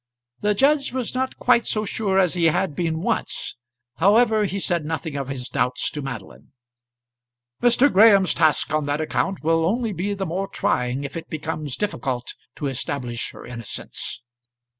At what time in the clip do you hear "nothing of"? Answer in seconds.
4.83-5.29